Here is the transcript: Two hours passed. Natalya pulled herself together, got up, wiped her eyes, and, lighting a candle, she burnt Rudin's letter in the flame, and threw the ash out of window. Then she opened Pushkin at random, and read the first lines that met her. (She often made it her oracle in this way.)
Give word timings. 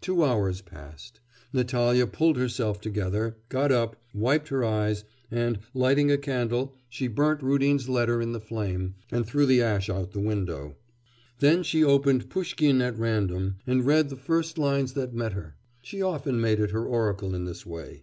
Two 0.00 0.24
hours 0.24 0.62
passed. 0.62 1.20
Natalya 1.52 2.04
pulled 2.08 2.36
herself 2.36 2.80
together, 2.80 3.36
got 3.48 3.70
up, 3.70 3.94
wiped 4.12 4.48
her 4.48 4.64
eyes, 4.64 5.04
and, 5.30 5.60
lighting 5.74 6.10
a 6.10 6.18
candle, 6.18 6.74
she 6.88 7.06
burnt 7.06 7.40
Rudin's 7.40 7.88
letter 7.88 8.20
in 8.20 8.32
the 8.32 8.40
flame, 8.40 8.96
and 9.12 9.24
threw 9.24 9.46
the 9.46 9.62
ash 9.62 9.88
out 9.88 10.12
of 10.12 10.16
window. 10.20 10.74
Then 11.38 11.62
she 11.62 11.84
opened 11.84 12.30
Pushkin 12.30 12.82
at 12.82 12.98
random, 12.98 13.58
and 13.64 13.86
read 13.86 14.08
the 14.08 14.16
first 14.16 14.58
lines 14.58 14.94
that 14.94 15.14
met 15.14 15.34
her. 15.34 15.54
(She 15.82 16.02
often 16.02 16.40
made 16.40 16.58
it 16.58 16.72
her 16.72 16.84
oracle 16.84 17.32
in 17.32 17.44
this 17.44 17.64
way.) 17.64 18.02